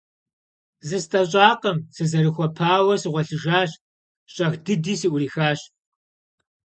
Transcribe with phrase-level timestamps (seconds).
[0.87, 3.71] ЗыстӀэщӀакъым, сызэрыхуэпауэ сыгъуэлъыжащ,
[4.33, 5.59] щӀэх дыди сыӀурихащ.